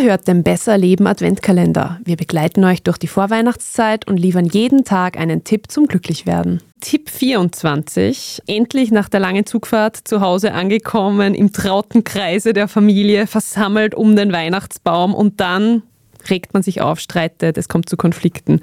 [0.00, 1.98] Ihr hört den Besser Leben Adventkalender.
[2.04, 6.62] Wir begleiten euch durch die Vorweihnachtszeit und liefern jeden Tag einen Tipp zum Glücklichwerden.
[6.80, 8.40] Tipp 24.
[8.46, 14.14] Endlich nach der langen Zugfahrt zu Hause angekommen, im trauten Kreise der Familie, versammelt um
[14.14, 15.82] den Weihnachtsbaum und dann
[16.28, 18.60] regt man sich auf, streitet, es kommt zu Konflikten.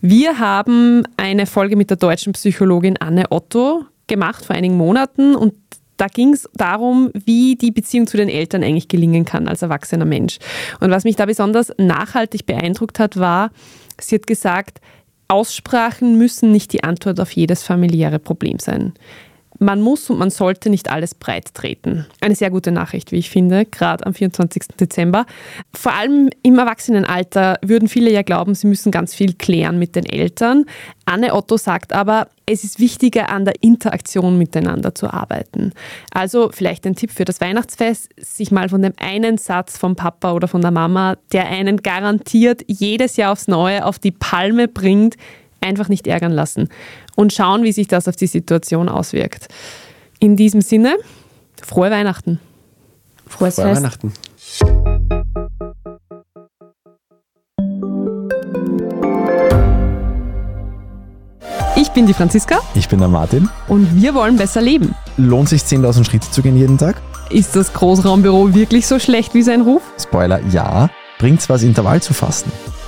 [0.00, 5.54] Wir haben eine Folge mit der deutschen Psychologin Anne Otto gemacht vor einigen Monaten und
[5.98, 10.04] da ging es darum, wie die Beziehung zu den Eltern eigentlich gelingen kann als erwachsener
[10.04, 10.38] Mensch.
[10.80, 13.50] Und was mich da besonders nachhaltig beeindruckt hat, war,
[14.00, 14.80] sie hat gesagt,
[15.26, 18.94] Aussprachen müssen nicht die Antwort auf jedes familiäre Problem sein.
[19.58, 22.06] Man muss und man sollte nicht alles breit treten.
[22.20, 24.62] Eine sehr gute Nachricht, wie ich finde, gerade am 24.
[24.80, 25.26] Dezember.
[25.74, 30.06] Vor allem im Erwachsenenalter würden viele ja glauben, sie müssen ganz viel klären mit den
[30.06, 30.64] Eltern.
[31.06, 35.72] Anne Otto sagt aber, es ist wichtiger, an der Interaktion miteinander zu arbeiten.
[36.12, 40.32] Also vielleicht ein Tipp für das Weihnachtsfest, sich mal von dem einen Satz vom Papa
[40.32, 45.16] oder von der Mama, der einen garantiert jedes Jahr aufs Neue auf die Palme bringt,
[45.60, 46.68] einfach nicht ärgern lassen
[47.16, 49.48] und schauen, wie sich das auf die Situation auswirkt.
[50.20, 50.96] In diesem Sinne,
[51.62, 52.40] frohe Weihnachten.
[53.26, 53.76] Frohes frohe Fest.
[53.76, 54.12] Weihnachten.
[61.76, 62.60] Ich bin die Franziska.
[62.74, 63.48] Ich bin der Martin.
[63.68, 64.94] Und wir wollen besser leben.
[65.16, 67.00] Lohnt sich 10.000 Schritte zu gehen jeden Tag?
[67.30, 69.82] Ist das Großraumbüro wirklich so schlecht wie sein Ruf?
[70.00, 70.90] Spoiler, ja.
[71.18, 72.50] Bringt's was, Intervall zu fassen?